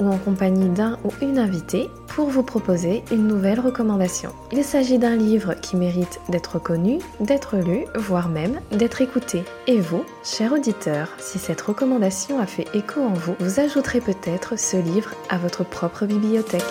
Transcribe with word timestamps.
ou 0.00 0.08
en 0.08 0.18
compagnie 0.18 0.68
d'un 0.68 0.98
ou 1.04 1.10
une 1.22 1.38
invitée 1.38 1.88
pour 2.08 2.28
vous 2.28 2.42
proposer 2.42 3.02
une 3.10 3.26
nouvelle 3.26 3.60
recommandation. 3.60 4.30
Il 4.52 4.64
s'agit 4.64 4.98
d'un 4.98 5.16
livre 5.16 5.54
qui 5.54 5.76
mérite 5.76 6.20
d'être 6.28 6.58
connu, 6.58 6.98
d'être 7.20 7.56
lu, 7.56 7.84
voire 7.96 8.28
même 8.28 8.60
d'être 8.70 9.00
écouté. 9.00 9.44
Et 9.66 9.80
vous, 9.80 10.04
cher 10.22 10.52
auditeur, 10.52 11.08
si 11.18 11.38
cette 11.38 11.60
recommandation 11.60 12.38
a 12.38 12.46
fait 12.46 12.66
écho 12.74 13.00
en 13.00 13.12
vous, 13.12 13.34
vous 13.40 13.60
ajouterez 13.60 14.00
peut-être 14.00 14.58
ce 14.58 14.76
livre 14.76 15.10
à 15.28 15.38
votre 15.38 15.64
propre 15.64 16.06
bibliothèque. 16.06 16.62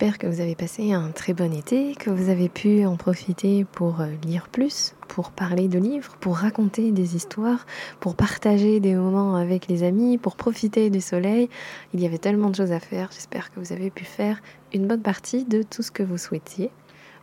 J'espère 0.00 0.18
que 0.18 0.28
vous 0.28 0.40
avez 0.40 0.54
passé 0.54 0.92
un 0.92 1.10
très 1.10 1.34
bon 1.34 1.52
été, 1.52 1.96
que 1.96 2.08
vous 2.08 2.28
avez 2.28 2.48
pu 2.48 2.86
en 2.86 2.96
profiter 2.96 3.64
pour 3.64 4.00
euh, 4.00 4.06
lire 4.24 4.46
plus, 4.46 4.94
pour 5.08 5.32
parler 5.32 5.66
de 5.66 5.80
livres, 5.80 6.14
pour 6.20 6.36
raconter 6.36 6.92
des 6.92 7.16
histoires, 7.16 7.66
pour 7.98 8.14
partager 8.14 8.78
des 8.78 8.94
moments 8.94 9.34
avec 9.34 9.66
les 9.66 9.82
amis, 9.82 10.16
pour 10.16 10.36
profiter 10.36 10.88
du 10.88 11.00
soleil. 11.00 11.48
Il 11.94 12.00
y 12.00 12.06
avait 12.06 12.18
tellement 12.18 12.50
de 12.50 12.54
choses 12.54 12.70
à 12.70 12.78
faire. 12.78 13.10
J'espère 13.12 13.50
que 13.52 13.58
vous 13.58 13.72
avez 13.72 13.90
pu 13.90 14.04
faire 14.04 14.40
une 14.72 14.86
bonne 14.86 15.02
partie 15.02 15.44
de 15.44 15.64
tout 15.64 15.82
ce 15.82 15.90
que 15.90 16.04
vous 16.04 16.16
souhaitiez. 16.16 16.70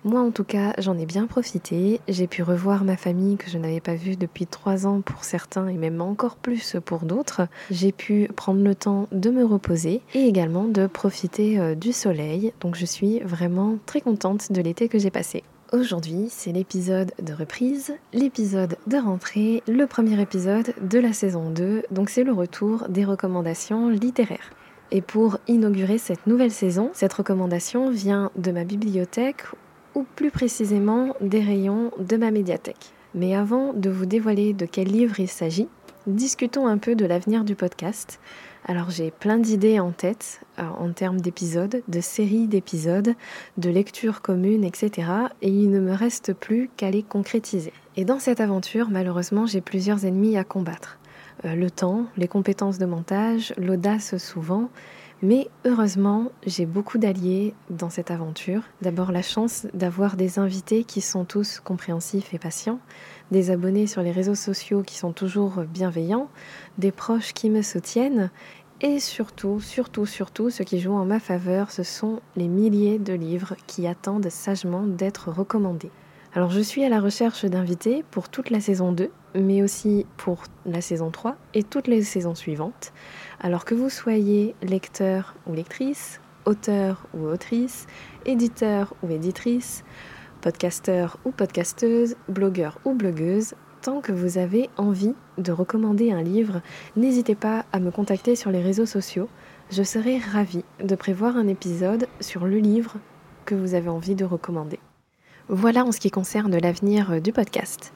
Moi, 0.06 0.22
en 0.22 0.30
tout 0.30 0.44
cas, 0.44 0.74
j'en 0.78 1.00
ai 1.00 1.08
bien 1.08 1.26
profité. 1.26 2.00
J'ai 2.08 2.28
pu 2.28 2.44
revoir 2.44 2.84
ma 2.84 2.96
famille 2.96 3.38
que 3.38 3.50
je 3.50 3.58
n'avais 3.58 3.80
pas 3.80 3.96
vue 3.96 4.16
depuis 4.16 4.46
trois 4.46 4.86
ans 4.86 5.02
pour 5.02 5.24
certains 5.24 5.68
et 5.68 5.74
même 5.74 6.00
encore 6.00 6.36
plus 6.36 6.78
pour 6.86 7.06
d'autres. 7.06 7.48
J'ai 7.72 7.92
pu 7.92 8.30
prendre 8.36 8.64
le 8.64 8.76
temps 8.76 9.08
de 9.12 9.32
me 9.32 9.44
reposer 9.44 10.02
et 10.14 10.28
également 10.28 10.66
de 10.66 10.86
profiter 10.86 11.58
euh, 11.58 11.74
du 11.74 11.92
soleil. 11.92 12.54
Donc, 12.62 12.76
je 12.76 12.86
suis 12.86 13.20
vraiment 13.22 13.80
très 13.88 14.00
contente 14.00 14.52
de 14.52 14.62
l'été 14.62 14.90
que 14.90 15.00
j'ai 15.00 15.10
passé. 15.10 15.42
Aujourd'hui, 15.74 16.28
c'est 16.30 16.52
l'épisode 16.52 17.12
de 17.20 17.34
reprise, 17.34 17.96
l'épisode 18.14 18.78
de 18.86 18.98
rentrée, 18.98 19.64
le 19.68 19.88
premier 19.88 20.22
épisode 20.22 20.76
de 20.88 21.00
la 21.00 21.14
saison 21.14 21.50
2, 21.50 21.82
donc 21.90 22.12
c'est 22.12 22.24
le 22.24 22.32
retour 22.32 22.86
des 22.90 23.06
recommandations 23.06 23.90
littéraires. 23.90 24.52
Et 24.92 25.02
pour 25.02 25.40
inaugurer 25.48 25.98
cette 25.98 26.28
nouvelle 26.28 26.52
saison, 26.52 26.92
cette 26.94 27.14
recommandation 27.14 27.90
vient 27.90 28.30
de 28.36 28.52
ma 28.52 28.64
bibliothèque 28.64 29.42
ou 29.96 30.06
plus 30.16 30.32
précisément 30.32 31.16
des 31.22 31.42
rayons 31.42 31.92
de 31.98 32.18
ma 32.18 32.32
médiathèque. 32.32 32.94
Mais 33.14 33.34
avant 33.34 33.74
de 33.74 33.90
vous 33.90 34.06
dévoiler 34.06 34.54
de 34.54 34.66
quel 34.66 34.90
livre 34.90 35.20
il 35.20 35.30
s'agit, 35.30 35.70
discutons 36.06 36.68
un 36.68 36.78
peu 36.78 36.96
de 36.96 37.06
l'avenir 37.06 37.44
du 37.44 37.56
podcast. 37.56 38.20
Alors 38.68 38.90
j'ai 38.90 39.12
plein 39.12 39.38
d'idées 39.38 39.80
en 39.80 39.92
tête 39.92 40.42
euh, 40.60 40.64
en 40.64 40.92
termes 40.92 41.22
d'épisodes, 41.22 41.82
de 41.88 42.02
séries 42.02 42.48
d'épisodes, 42.48 43.14
de 43.58 43.70
lectures 43.70 44.22
communes, 44.22 44.64
etc. 44.64 45.08
Et 45.42 45.50
il 45.50 45.70
ne 45.70 45.80
me 45.80 45.94
reste 45.94 46.34
plus 46.34 46.70
qu'à 46.76 46.92
les 46.92 47.04
concrétiser. 47.04 47.74
Et 47.96 48.06
dans 48.06 48.20
cette 48.20 48.42
aventure, 48.42 48.90
malheureusement, 48.90 49.46
j'ai 49.46 49.62
plusieurs 49.62 50.06
ennemis 50.06 50.36
à 50.38 50.44
combattre. 50.44 50.98
Euh, 51.44 51.56
le 51.56 51.70
temps, 51.70 52.06
les 52.16 52.28
compétences 52.28 52.78
de 52.78 52.86
montage, 52.86 53.54
l'audace 53.58 54.18
souvent, 54.18 54.70
mais 55.22 55.48
heureusement, 55.66 56.32
j'ai 56.46 56.66
beaucoup 56.66 56.98
d'alliés 56.98 57.54
dans 57.70 57.90
cette 57.90 58.12
aventure. 58.12 58.64
D'abord 58.82 59.12
la 59.12 59.22
chance 59.22 59.66
d'avoir 59.74 60.18
des 60.18 60.40
invités 60.40 60.84
qui 60.84 61.02
sont 61.02 61.26
tous 61.26 61.60
compréhensifs 61.60 62.34
et 62.34 62.40
patients, 62.40 62.80
des 63.32 63.50
abonnés 63.50 63.88
sur 63.88 64.02
les 64.02 64.12
réseaux 64.12 64.36
sociaux 64.36 64.84
qui 64.84 64.96
sont 64.96 65.14
toujours 65.14 65.64
bienveillants, 65.64 66.30
des 66.78 66.92
proches 66.92 67.34
qui 67.34 67.50
me 67.50 67.62
soutiennent, 67.62 68.30
et 68.82 69.00
surtout, 69.00 69.62
surtout, 69.62 70.06
surtout, 70.06 70.50
ce 70.50 70.64
qui 70.64 70.80
joue 70.80 70.94
en 70.94 71.06
ma 71.06 71.20
faveur, 71.20 71.72
ce 71.72 71.84
sont 71.84 72.20
les 72.36 72.50
milliers 72.50 73.00
de 73.00 73.14
livres 73.14 73.56
qui 73.68 73.88
attendent 73.88 74.30
sagement 74.30 74.86
d'être 74.86 75.32
recommandés. 75.32 75.92
Alors 76.36 76.52
je 76.52 76.60
suis 76.60 76.84
à 76.84 76.90
la 76.90 77.00
recherche 77.00 77.46
d'invités 77.46 78.04
pour 78.12 78.28
toute 78.28 78.50
la 78.50 78.60
saison 78.60 78.92
2, 78.92 79.10
mais 79.36 79.64
aussi 79.64 80.06
pour 80.18 80.44
la 80.66 80.82
saison 80.82 81.10
3 81.10 81.38
et 81.54 81.64
toutes 81.64 81.88
les 81.88 82.04
saisons 82.04 82.36
suivantes. 82.36 82.92
Alors 83.40 83.64
que 83.64 83.74
vous 83.74 83.90
soyez 83.90 84.54
lecteur 84.62 85.36
ou 85.48 85.54
lectrice, 85.54 86.20
auteur 86.44 87.08
ou 87.14 87.26
autrice, 87.28 87.88
éditeur 88.26 88.94
ou 89.02 89.12
éditrice, 89.12 89.86
podcasteur 90.42 91.20
ou 91.24 91.32
podcasteuse, 91.32 92.18
blogueur 92.28 92.82
ou 92.84 92.96
blogueuse, 92.96 93.54
tant 93.82 94.02
que 94.02 94.12
vous 94.12 94.38
avez 94.38 94.70
envie 94.76 95.16
de 95.38 95.54
recommander 95.54 96.12
un 96.12 96.22
livre, 96.22 96.62
n'hésitez 96.98 97.36
pas 97.36 97.64
à 97.72 97.80
me 97.80 97.92
contacter 97.92 98.36
sur 98.36 98.52
les 98.52 98.62
réseaux 98.62 98.86
sociaux. 98.86 99.30
Je 99.72 99.84
serai 99.84 100.18
ravie 100.18 100.66
de 100.84 100.96
prévoir 100.96 101.38
un 101.38 101.48
épisode 101.48 102.08
sur 102.20 102.44
le 102.44 102.58
livre 102.58 102.96
que 103.46 103.56
vous 103.56 103.74
avez 103.74 103.88
envie 103.88 104.16
de 104.16 104.26
recommander. 104.26 104.80
Voilà 105.48 105.86
en 105.86 105.92
ce 105.92 106.00
qui 106.00 106.10
concerne 106.10 106.58
l'avenir 106.58 107.22
du 107.22 107.32
podcast. 107.32 107.94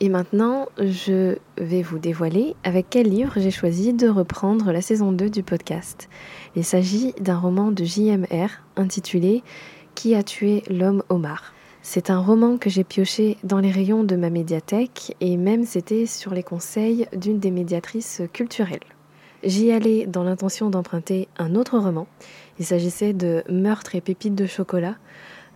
Et 0.00 0.08
maintenant, 0.08 0.66
je 0.78 1.36
vais 1.56 1.82
vous 1.82 2.00
dévoiler 2.00 2.56
avec 2.64 2.86
quel 2.90 3.08
livre 3.08 3.34
j'ai 3.36 3.52
choisi 3.52 3.92
de 3.92 4.08
reprendre 4.08 4.72
la 4.72 4.80
saison 4.80 5.12
2 5.12 5.30
du 5.30 5.44
podcast. 5.44 6.08
Il 6.56 6.64
s'agit 6.64 7.12
d'un 7.20 7.38
roman 7.38 7.70
de 7.70 7.84
JMR 7.84 8.48
intitulé 8.76 9.44
Qui 9.94 10.16
a 10.16 10.24
tué 10.24 10.64
l'homme 10.68 11.02
Omar 11.08 11.54
c'est 11.80 12.10
un 12.10 12.18
roman 12.18 12.58
que 12.58 12.68
j'ai 12.68 12.84
pioché 12.84 13.38
dans 13.44 13.60
les 13.60 13.70
rayons 13.70 14.04
de 14.04 14.14
ma 14.16 14.28
médiathèque 14.28 15.16
et 15.20 15.38
même 15.38 15.64
c'était 15.64 16.04
sur 16.04 16.34
les 16.34 16.42
conseils 16.42 17.06
d'une 17.16 17.38
des 17.38 17.50
médiatrices 17.52 18.20
culturelles. 18.32 18.84
J'y 19.42 19.70
allais 19.72 20.06
dans 20.06 20.24
l'intention 20.24 20.68
d'emprunter 20.68 21.28
un 21.38 21.54
autre 21.54 21.78
roman. 21.78 22.06
Il 22.58 22.66
s'agissait 22.66 23.14
de 23.14 23.42
Meurtre 23.48 23.94
et 23.94 24.02
pépites 24.02 24.34
de 24.34 24.46
chocolat 24.46 24.96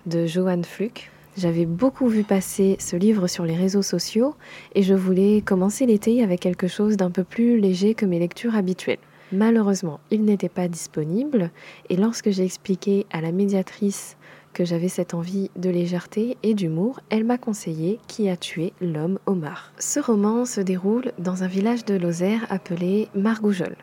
de 0.06 0.24
Johan 0.24 0.62
Fluck, 0.62 1.10
j'avais 1.36 1.66
beaucoup 1.66 2.08
vu 2.08 2.24
passer 2.24 2.76
ce 2.78 2.96
livre 2.96 3.26
sur 3.26 3.44
les 3.44 3.56
réseaux 3.56 3.82
sociaux 3.82 4.34
et 4.74 4.82
je 4.82 4.94
voulais 4.94 5.40
commencer 5.40 5.86
l'été 5.86 6.22
avec 6.22 6.40
quelque 6.40 6.68
chose 6.68 6.96
d'un 6.96 7.10
peu 7.10 7.24
plus 7.24 7.58
léger 7.58 7.94
que 7.94 8.06
mes 8.06 8.18
lectures 8.18 8.54
habituelles. 8.54 8.98
Malheureusement, 9.32 10.00
il 10.10 10.24
n'était 10.24 10.50
pas 10.50 10.68
disponible 10.68 11.50
et 11.88 11.96
lorsque 11.96 12.30
j'ai 12.30 12.44
expliqué 12.44 13.06
à 13.10 13.22
la 13.22 13.32
médiatrice 13.32 14.16
que 14.52 14.66
j'avais 14.66 14.88
cette 14.88 15.14
envie 15.14 15.50
de 15.56 15.70
légèreté 15.70 16.36
et 16.42 16.52
d'humour, 16.52 17.00
elle 17.08 17.24
m'a 17.24 17.38
conseillé 17.38 17.98
Qui 18.06 18.28
a 18.28 18.36
tué 18.36 18.74
l'homme 18.82 19.18
Omar. 19.24 19.72
Ce 19.78 20.00
roman 20.00 20.44
se 20.44 20.60
déroule 20.60 21.12
dans 21.18 21.42
un 21.42 21.48
village 21.48 21.86
de 21.86 21.94
Lozère 21.94 22.46
appelé 22.50 23.08
Margoujol. 23.14 23.76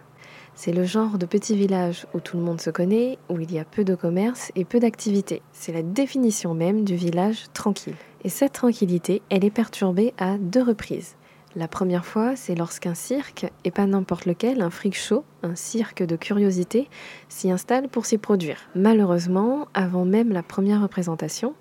C'est 0.62 0.74
le 0.74 0.84
genre 0.84 1.18
de 1.18 1.26
petit 1.26 1.56
village 1.56 2.06
où 2.14 2.20
tout 2.20 2.36
le 2.36 2.44
monde 2.44 2.60
se 2.60 2.70
connaît, 2.70 3.18
où 3.30 3.40
il 3.40 3.50
y 3.50 3.60
a 3.60 3.64
peu 3.64 3.86
de 3.86 3.96
commerce 3.96 4.52
et 4.58 4.66
peu 4.66 4.82
d'activités. 4.82 5.42
C'est 5.54 5.72
la 5.72 5.84
définition 5.84 6.54
même 6.54 6.84
du 6.84 6.98
village 6.98 7.46
tranquille. 7.54 7.96
Et 8.26 8.30
cette 8.30 8.52
tranquillité, 8.52 9.22
elle 9.30 9.46
est 9.46 9.52
perturbée 9.52 10.14
à 10.18 10.38
deux 10.38 10.62
reprises. 10.62 11.16
La 11.56 11.70
première 11.70 12.06
fois, 12.06 12.36
c'est 12.36 12.56
lorsqu'un 12.56 12.94
cirque, 12.94 13.50
et 13.64 13.72
pas 13.72 13.86
n'importe 13.86 14.26
lequel, 14.26 14.62
un 14.62 14.70
freak 14.70 14.98
show, 14.98 15.24
un 15.44 15.56
cirque 15.56 16.04
de 16.04 16.18
curiosité, 16.18 16.90
s'y 17.30 17.50
installe 17.50 17.88
pour 17.88 18.06
s'y 18.06 18.18
produire. 18.18 18.58
Malheureusement, 18.76 19.70
avant 19.74 20.04
même 20.04 20.34
la 20.34 20.44
première 20.44 20.82
représentation, 20.82 21.54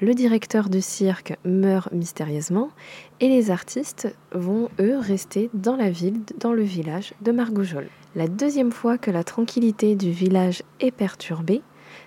le 0.00 0.14
directeur 0.14 0.68
du 0.68 0.80
cirque 0.80 1.36
meurt 1.44 1.90
mystérieusement 1.90 2.70
et 3.18 3.26
les 3.26 3.50
artistes 3.50 4.14
vont, 4.30 4.68
eux, 4.78 4.96
rester 4.96 5.50
dans 5.54 5.74
la 5.74 5.90
ville, 5.90 6.20
dans 6.38 6.52
le 6.52 6.62
village 6.62 7.14
de 7.20 7.32
Margoujol. 7.32 7.88
La 8.16 8.28
deuxième 8.28 8.70
fois 8.70 8.96
que 8.96 9.10
la 9.10 9.24
tranquillité 9.24 9.96
du 9.96 10.12
village 10.12 10.62
est 10.78 10.92
perturbée, 10.92 11.62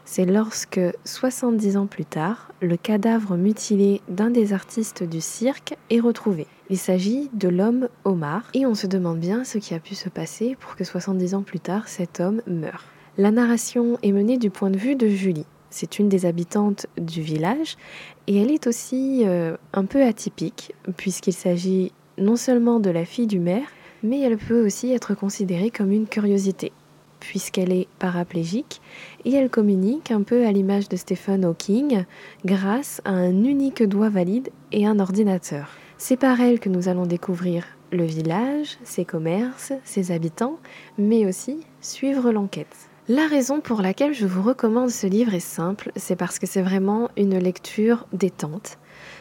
c'est 0.05 0.25
lorsque, 0.25 0.79
70 1.03 1.75
ans 1.75 1.85
plus 1.85 2.05
tard, 2.05 2.53
le 2.61 2.77
cadavre 2.77 3.35
mutilé 3.35 4.01
d'un 4.07 4.29
des 4.29 4.53
artistes 4.53 5.03
du 5.03 5.19
cirque 5.19 5.75
est 5.89 5.99
retrouvé. 5.99 6.47
Il 6.69 6.77
s'agit 6.77 7.29
de 7.33 7.49
l'homme 7.49 7.89
Omar, 8.05 8.49
et 8.53 8.65
on 8.65 8.73
se 8.73 8.87
demande 8.87 9.19
bien 9.19 9.43
ce 9.43 9.57
qui 9.57 9.73
a 9.73 9.79
pu 9.79 9.95
se 9.95 10.07
passer 10.07 10.55
pour 10.61 10.77
que 10.77 10.85
70 10.85 11.35
ans 11.35 11.43
plus 11.43 11.59
tard, 11.59 11.89
cet 11.89 12.21
homme 12.21 12.41
meure. 12.47 12.85
La 13.17 13.31
narration 13.31 13.97
est 14.01 14.13
menée 14.13 14.37
du 14.37 14.49
point 14.49 14.69
de 14.69 14.77
vue 14.77 14.95
de 14.95 15.09
Julie. 15.09 15.45
C'est 15.71 15.99
une 15.99 16.07
des 16.07 16.25
habitantes 16.25 16.87
du 16.97 17.21
village, 17.21 17.75
et 18.27 18.41
elle 18.41 18.51
est 18.51 18.67
aussi 18.67 19.23
euh, 19.25 19.57
un 19.73 19.83
peu 19.83 20.01
atypique, 20.05 20.73
puisqu'il 20.95 21.33
s'agit 21.33 21.91
non 22.17 22.37
seulement 22.37 22.79
de 22.79 22.89
la 22.89 23.03
fille 23.03 23.27
du 23.27 23.39
maire, 23.39 23.67
mais 24.03 24.19
elle 24.21 24.37
peut 24.37 24.65
aussi 24.65 24.91
être 24.91 25.15
considérée 25.15 25.71
comme 25.71 25.91
une 25.91 26.07
curiosité, 26.07 26.71
puisqu'elle 27.19 27.71
est 27.71 27.87
paraplégique 27.99 28.81
et 29.25 29.33
elle 29.33 29.49
communique 29.49 30.11
un 30.11 30.21
peu 30.21 30.45
à 30.45 30.51
l'image 30.51 30.89
de 30.89 30.95
Stephen 30.95 31.45
Hawking 31.45 32.03
grâce 32.45 33.01
à 33.05 33.11
un 33.11 33.43
unique 33.43 33.83
doigt 33.83 34.09
valide 34.09 34.49
et 34.71 34.85
un 34.85 34.99
ordinateur. 34.99 35.69
C'est 35.97 36.17
par 36.17 36.39
elle 36.41 36.59
que 36.59 36.69
nous 36.69 36.89
allons 36.89 37.05
découvrir 37.05 37.65
le 37.91 38.03
village, 38.03 38.77
ses 38.83 39.05
commerces, 39.05 39.73
ses 39.83 40.11
habitants, 40.11 40.59
mais 40.97 41.25
aussi 41.25 41.61
suivre 41.81 42.31
l'enquête. 42.31 42.86
La 43.09 43.25
raison 43.25 43.61
pour 43.61 43.81
laquelle 43.81 44.13
je 44.13 44.25
vous 44.25 44.41
recommande 44.41 44.89
ce 44.89 45.07
livre 45.07 45.33
est 45.33 45.39
simple, 45.39 45.93
c'est 45.95 46.17
parce 46.17 46.39
que 46.39 46.45
c'est 46.45 46.61
vraiment 46.61 47.09
une 47.15 47.39
lecture 47.39 48.05
détente. 48.11 48.77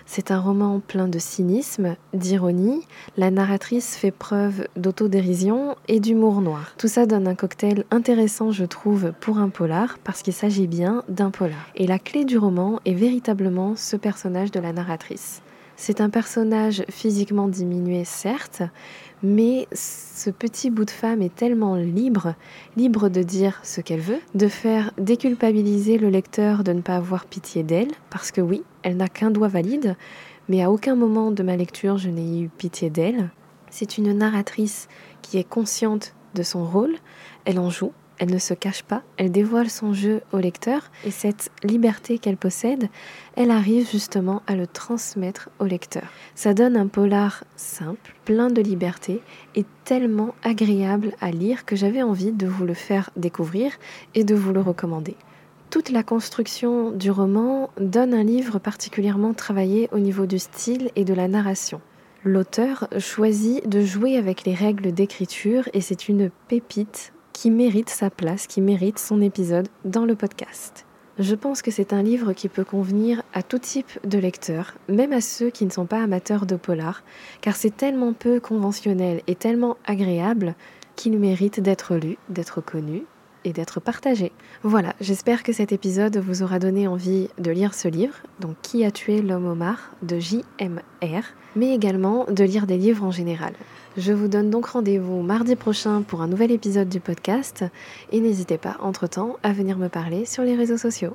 C'est 0.07 0.33
un 0.33 0.41
roman 0.41 0.81
plein 0.81 1.07
de 1.07 1.21
cynisme, 1.21 1.95
d'ironie. 2.13 2.81
La 3.17 3.31
narratrice 3.31 3.97
fait 3.97 4.11
preuve 4.11 4.67
d'autodérision 4.75 5.77
et 5.87 6.01
d'humour 6.01 6.41
noir. 6.41 6.75
Tout 6.79 6.89
ça 6.89 7.07
donne 7.07 7.29
un 7.29 7.37
cocktail 7.37 7.85
intéressant, 7.93 8.51
je 8.51 8.65
trouve, 8.65 9.13
pour 9.21 9.39
un 9.39 9.51
polar, 9.51 9.99
parce 10.03 10.23
qu'il 10.23 10.33
s'agit 10.33 10.67
bien 10.67 11.05
d'un 11.09 11.31
polar. 11.31 11.71
Et 11.77 11.87
la 11.87 12.01
clé 12.01 12.25
du 12.25 12.39
roman 12.39 12.81
est 12.87 12.95
véritablement 12.95 13.77
ce 13.77 13.95
personnage 13.95 14.51
de 14.51 14.59
la 14.59 14.73
narratrice. 14.73 15.43
C'est 15.79 16.01
un 16.01 16.09
personnage 16.09 16.85
physiquement 16.89 17.49
diminué, 17.49 18.05
certes, 18.05 18.63
mais 19.23 19.69
ce 19.73 20.31
petit 20.31 20.71
bout 20.71 20.87
de 20.87 20.91
femme 20.91 21.21
est 21.21 21.35
tellement 21.35 21.75
libre, 21.77 22.35
libre 22.79 23.11
de 23.11 23.23
dire 23.23 23.61
ce 23.63 23.83
qu'elle 23.83 24.01
veut, 24.01 24.21
de 24.35 24.49
faire 24.49 24.91
déculpabiliser 24.97 25.99
le 25.99 26.09
lecteur 26.09 26.65
de 26.65 26.73
ne 26.73 26.81
pas 26.81 26.97
avoir 26.97 27.27
pitié 27.27 27.63
d'elle, 27.63 27.91
parce 28.09 28.31
que 28.31 28.41
oui, 28.41 28.63
elle 28.83 28.97
n'a 28.97 29.09
qu'un 29.09 29.31
doigt 29.31 29.49
valide, 29.49 29.97
mais 30.49 30.63
à 30.63 30.71
aucun 30.71 30.95
moment 30.95 31.31
de 31.31 31.43
ma 31.43 31.57
lecture 31.57 31.99
je 31.99 32.09
n'ai 32.09 32.41
eu 32.41 32.49
pitié 32.49 32.89
d'elle. 32.89 33.29
C'est 33.69 33.99
une 33.99 34.15
narratrice 34.15 34.89
qui 35.21 35.37
est 35.37 35.49
consciente 35.49 36.15
de 36.35 36.43
son 36.43 36.65
rôle, 36.65 36.97
elle 37.45 37.59
en 37.59 37.69
joue, 37.69 37.93
elle 38.19 38.31
ne 38.31 38.39
se 38.39 38.55
cache 38.55 38.83
pas, 38.83 39.03
elle 39.17 39.31
dévoile 39.31 39.71
son 39.71 39.93
jeu 39.93 40.23
au 40.33 40.39
lecteur 40.39 40.91
et 41.05 41.11
cette 41.11 41.51
liberté 41.63 42.19
qu'elle 42.19 42.37
possède, 42.37 42.89
elle 43.37 43.51
arrive 43.51 43.91
justement 43.91 44.43
à 44.47 44.57
le 44.57 44.67
transmettre 44.67 45.51
au 45.59 45.65
lecteur. 45.65 46.05
Ça 46.35 46.55
donne 46.55 46.77
un 46.77 46.87
polar 46.87 47.45
simple, 47.57 48.15
plein 48.25 48.51
de 48.51 48.63
liberté 48.63 49.21
et 49.55 49.65
tellement 49.85 50.35
agréable 50.43 51.13
à 51.21 51.31
lire 51.31 51.65
que 51.65 51.77
j'avais 51.77 52.03
envie 52.03 52.33
de 52.33 52.47
vous 52.47 52.65
le 52.65 52.75
faire 52.75 53.11
découvrir 53.17 53.73
et 54.15 54.25
de 54.25 54.35
vous 54.35 54.53
le 54.53 54.61
recommander. 54.61 55.17
Toute 55.71 55.91
la 55.91 56.03
construction 56.03 56.93
du 56.93 57.11
roman 57.11 57.71
donne 57.79 58.15
un 58.15 58.23
livre 58.23 58.59
particulièrement 58.59 59.35
travaillé 59.35 59.89
au 59.93 59.99
niveau 59.99 60.27
du 60.27 60.39
style 60.39 60.91
et 60.97 61.05
de 61.05 61.13
la 61.13 61.29
narration. 61.29 61.81
L'auteur 62.25 62.89
choisit 62.99 63.69
de 63.69 63.83
jouer 63.83 64.17
avec 64.17 64.45
les 64.45 64.55
règles 64.55 64.93
d'écriture 64.93 65.69
et 65.73 65.81
c'est 65.81 66.09
une 66.09 66.31
pépite 66.49 67.13
qui 67.37 67.51
mérite 67.51 67.91
sa 67.91 68.09
place, 68.09 68.47
qui 68.47 68.63
mérite 68.63 68.99
son 68.99 69.21
épisode 69.21 69.69
dans 69.85 70.07
le 70.07 70.15
podcast. 70.15 70.87
Je 71.19 71.35
pense 71.35 71.61
que 71.61 71.71
c'est 71.71 71.93
un 71.93 72.03
livre 72.03 72.33
qui 72.33 72.49
peut 72.49 72.65
convenir 72.65 73.23
à 73.35 73.43
tout 73.43 73.59
type 73.59 73.91
de 74.07 74.19
lecteurs, 74.19 74.73
même 74.89 75.13
à 75.13 75.21
ceux 75.21 75.51
qui 75.51 75.67
ne 75.67 75.71
sont 75.71 75.85
pas 75.85 76.03
amateurs 76.03 76.47
de 76.47 76.57
polar, 76.57 77.03
car 77.43 77.55
c'est 77.55 77.77
tellement 77.77 78.15
peu 78.15 78.41
conventionnel 78.41 79.21
et 79.27 79.35
tellement 79.35 79.77
agréable 79.85 80.55
qu'il 80.95 81.19
mérite 81.19 81.61
d'être 81.61 81.97
lu, 81.97 82.17
d'être 82.31 82.63
connu 82.63 83.03
et 83.47 83.53
d'être 83.53 83.81
partagé. 83.81 84.33
Voilà, 84.65 84.95
j'espère 85.01 85.43
que 85.43 85.53
cet 85.53 85.73
épisode 85.73 86.19
vous 86.19 86.43
aura 86.43 86.59
donné 86.59 86.89
envie 86.89 87.29
de 87.39 87.51
lire 87.53 87.75
ce 87.75 87.87
livre, 87.89 88.17
donc 88.41 88.57
Qui 88.61 88.85
a 88.85 88.91
tué 88.91 89.23
l'homme 89.23 89.47
au 89.47 89.55
mar 89.55 89.93
de 90.03 90.19
JMR, 90.19 91.23
mais 91.55 91.73
également 91.73 92.27
de 92.29 92.45
lire 92.45 92.67
des 92.67 92.77
livres 92.77 93.05
en 93.05 93.13
général. 93.13 93.53
Je 93.97 94.13
vous 94.13 94.29
donne 94.29 94.51
donc 94.51 94.67
rendez-vous 94.67 95.23
mardi 95.23 95.55
prochain 95.55 96.03
pour 96.03 96.21
un 96.21 96.27
nouvel 96.27 96.51
épisode 96.51 96.89
du 96.89 97.01
podcast 97.01 97.65
et 98.11 98.21
n'hésitez 98.21 98.59
pas 98.59 98.77
entre-temps 98.81 99.37
à 99.43 99.53
venir 99.53 99.79
me 99.79 99.89
parler 99.89 100.27
sur 100.27 100.43
les 100.43 100.57
réseaux 100.57 100.77
sociaux. 100.77 101.15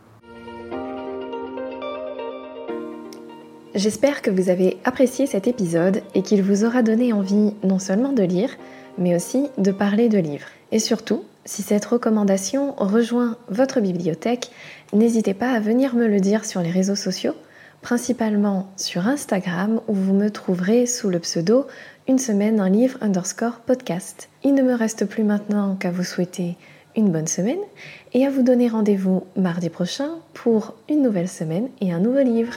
J'espère 3.75 4.21
que 4.21 4.31
vous 4.31 4.49
avez 4.49 4.77
apprécié 4.83 5.27
cet 5.27 5.47
épisode 5.47 6.01
et 6.15 6.23
qu'il 6.23 6.43
vous 6.43 6.65
aura 6.65 6.81
donné 6.81 7.13
envie 7.13 7.53
non 7.63 7.79
seulement 7.79 8.13
de 8.13 8.23
lire, 8.23 8.49
mais 8.97 9.15
aussi 9.15 9.47
de 9.57 9.71
parler 9.71 10.09
de 10.09 10.17
livres. 10.17 10.47
Et 10.71 10.79
surtout, 10.79 11.23
si 11.45 11.61
cette 11.61 11.85
recommandation 11.85 12.73
rejoint 12.77 13.37
votre 13.49 13.81
bibliothèque, 13.81 14.51
n'hésitez 14.93 15.33
pas 15.33 15.51
à 15.51 15.59
venir 15.59 15.95
me 15.95 16.07
le 16.07 16.19
dire 16.19 16.45
sur 16.45 16.61
les 16.61 16.71
réseaux 16.71 16.95
sociaux, 16.95 17.35
principalement 17.81 18.71
sur 18.77 19.07
Instagram 19.07 19.81
où 19.87 19.93
vous 19.93 20.13
me 20.13 20.29
trouverez 20.29 20.85
sous 20.85 21.09
le 21.09 21.19
pseudo 21.19 21.65
une 22.07 22.19
semaine 22.19 22.59
un 22.59 22.69
livre 22.69 22.97
underscore 23.01 23.61
podcast. 23.65 24.29
Il 24.43 24.53
ne 24.53 24.61
me 24.61 24.73
reste 24.73 25.05
plus 25.05 25.23
maintenant 25.23 25.75
qu'à 25.75 25.91
vous 25.91 26.03
souhaiter 26.03 26.57
une 26.95 27.11
bonne 27.11 27.27
semaine 27.27 27.59
et 28.13 28.25
à 28.25 28.29
vous 28.29 28.43
donner 28.43 28.67
rendez-vous 28.67 29.23
mardi 29.35 29.69
prochain 29.69 30.09
pour 30.33 30.75
une 30.89 31.01
nouvelle 31.01 31.29
semaine 31.29 31.69
et 31.79 31.91
un 31.91 31.99
nouveau 31.99 32.21
livre. 32.21 32.53